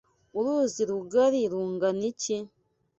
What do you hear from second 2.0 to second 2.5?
iki?